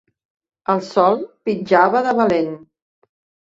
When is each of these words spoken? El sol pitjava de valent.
El 0.75 0.81
sol 0.87 1.21
pitjava 1.49 2.05
de 2.11 2.17
valent. 2.23 2.53